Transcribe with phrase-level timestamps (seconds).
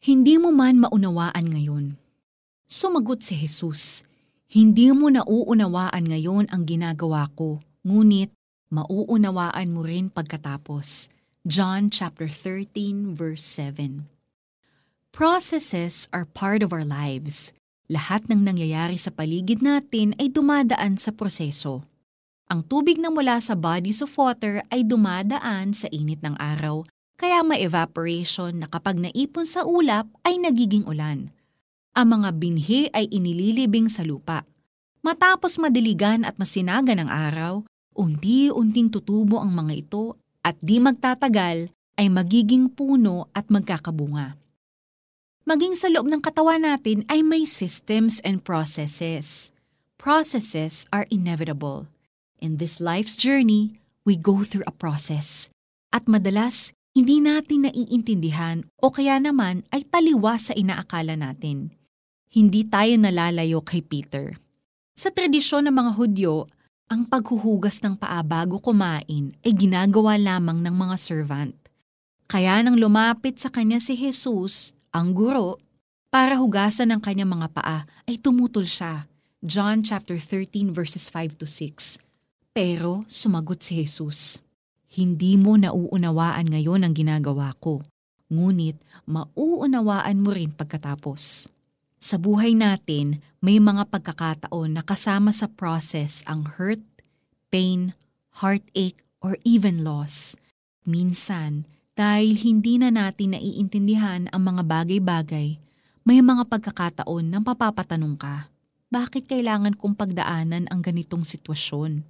[0.00, 2.00] Hindi mo man maunawaan ngayon.
[2.64, 4.00] Sumagot si Jesus,
[4.48, 8.32] Hindi mo nauunawaan ngayon ang ginagawa ko, ngunit
[8.72, 11.12] mauunawaan mo rin pagkatapos.
[11.44, 14.08] John chapter 13 verse 7.
[15.12, 17.52] Processes are part of our lives.
[17.92, 21.84] Lahat ng nangyayari sa paligid natin ay dumadaan sa proseso.
[22.48, 26.88] Ang tubig na mula sa bodies of water ay dumadaan sa init ng araw,
[27.20, 31.28] kaya may evaporation na kapag naipon sa ulap ay nagiging ulan.
[31.92, 34.48] Ang mga binhi ay inililibing sa lupa.
[35.04, 37.60] Matapos madiligan at masinaga ng araw,
[37.92, 41.68] unti-unting tutubo ang mga ito at di magtatagal
[42.00, 44.40] ay magiging puno at magkakabunga.
[45.44, 49.52] Maging sa loob ng katawan natin ay may systems and processes.
[50.00, 51.84] Processes are inevitable
[52.40, 55.52] In this life's journey, we go through a process.
[55.92, 61.72] At madalas, hindi natin naiintindihan o kaya naman ay taliwas sa inaakala natin.
[62.28, 64.36] Hindi tayo nalalayo kay Peter.
[64.92, 66.44] Sa tradisyon ng mga Hudyo,
[66.92, 71.56] ang paghuhugas ng paa bago kumain ay ginagawa lamang ng mga servant.
[72.28, 75.56] Kaya nang lumapit sa kanya si Jesus, ang guro,
[76.12, 79.08] para hugasan ng kanyang mga paa, ay tumutol siya.
[79.40, 81.96] John chapter 13 verses 5 to 6.
[82.52, 84.44] Pero sumagot si Jesus,
[84.90, 87.86] Hindi mo nauunawaan ngayon ang ginagawa ko,
[88.26, 88.74] ngunit
[89.06, 91.46] mauunawaan mo rin pagkatapos.
[92.02, 96.82] Sa buhay natin, may mga pagkakataon na kasama sa process ang hurt,
[97.54, 97.94] pain,
[98.42, 100.34] heartache, or even loss.
[100.82, 105.60] Minsan, dahil hindi na natin naiintindihan ang mga bagay-bagay,
[106.02, 108.50] may mga pagkakataon na papapatanong ka,
[108.90, 112.02] bakit kailangan kong pagdaanan ang ganitong sitwasyon?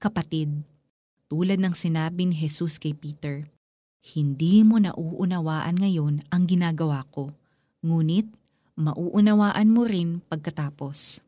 [0.00, 0.64] Kapatid,
[1.26, 3.46] tulad ng sinabi ni Jesus kay Peter,
[4.14, 7.34] hindi mo nauunawaan ngayon ang ginagawa ko,
[7.82, 8.30] ngunit
[8.78, 11.18] mauunawaan mo rin pagkatapos.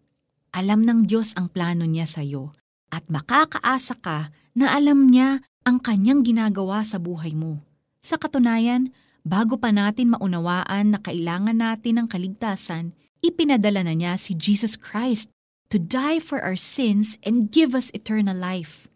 [0.54, 2.54] Alam ng Diyos ang plano niya sa iyo
[2.88, 7.60] at makakaasa ka na alam niya ang kanyang ginagawa sa buhay mo.
[8.00, 8.94] Sa katunayan,
[9.26, 15.28] bago pa natin maunawaan na kailangan natin ng kaligtasan, ipinadala na niya si Jesus Christ
[15.68, 18.88] to die for our sins and give us eternal life.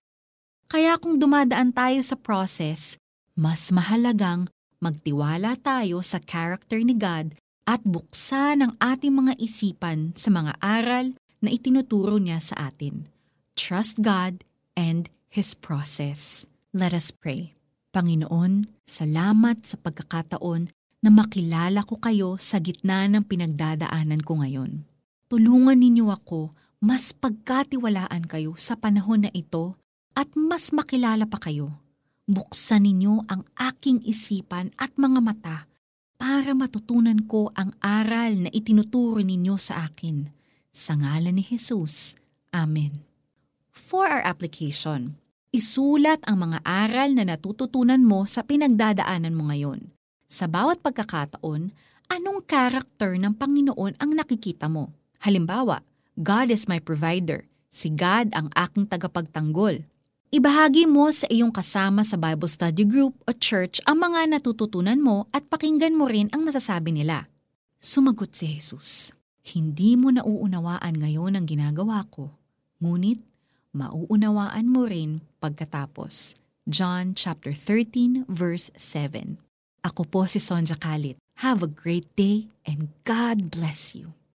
[0.72, 2.97] Kaya kung dumadaan tayo sa process,
[3.37, 4.49] mas mahalagang
[4.81, 7.37] magtiwala tayo sa character ni God
[7.69, 11.12] at buksan ang ating mga isipan sa mga aral
[11.44, 13.05] na itinuturo niya sa atin.
[13.53, 16.49] Trust God and His process.
[16.72, 17.53] Let us pray.
[17.93, 20.72] Panginoon, salamat sa pagkakataon
[21.05, 24.88] na makilala ko kayo sa gitna ng pinagdadaanan ko ngayon.
[25.28, 29.77] Tulungan ninyo ako mas pagkatiwalaan kayo sa panahon na ito
[30.12, 31.73] at mas makilala pa kayo.
[32.28, 35.59] Buksan ninyo ang aking isipan at mga mata
[36.23, 40.31] para matutunan ko ang aral na itinuturo ninyo sa akin.
[40.71, 42.15] Sa ngalan ni Jesus.
[42.55, 43.03] Amen.
[43.75, 45.19] For our application,
[45.50, 49.91] isulat ang mga aral na natututunan mo sa pinagdadaanan mo ngayon.
[50.31, 51.75] Sa bawat pagkakataon,
[52.09, 54.94] anong karakter ng Panginoon ang nakikita mo?
[55.21, 55.84] Halimbawa,
[56.17, 57.44] God is my provider.
[57.73, 59.84] Si God ang aking tagapagtanggol.
[60.32, 65.28] Ibahagi mo sa iyong kasama sa Bible study group o church ang mga natututunan mo
[65.28, 67.28] at pakinggan mo rin ang nasasabi nila.
[67.76, 69.12] Sumagot si Jesus,
[69.44, 72.32] Hindi mo nauunawaan ngayon ang ginagawa ko,
[72.81, 73.20] ngunit
[73.76, 76.41] mauunawaan mo rin pagkatapos.
[76.64, 79.37] John chapter 13 verse 7.
[79.84, 81.20] Ako po si Sonja Kalit.
[81.44, 84.16] Have a great day and God bless you.